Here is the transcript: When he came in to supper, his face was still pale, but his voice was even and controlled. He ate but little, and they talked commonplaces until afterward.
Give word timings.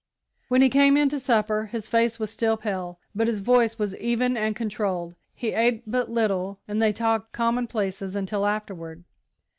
When 0.47 0.63
he 0.63 0.69
came 0.69 0.97
in 0.97 1.09
to 1.09 1.19
supper, 1.19 1.67
his 1.67 1.87
face 1.87 2.17
was 2.17 2.31
still 2.31 2.57
pale, 2.57 2.97
but 3.13 3.27
his 3.27 3.39
voice 3.39 3.77
was 3.77 3.95
even 3.97 4.35
and 4.35 4.55
controlled. 4.55 5.13
He 5.35 5.51
ate 5.51 5.83
but 5.85 6.09
little, 6.09 6.59
and 6.67 6.81
they 6.81 6.91
talked 6.91 7.33
commonplaces 7.33 8.15
until 8.15 8.47
afterward. 8.47 9.03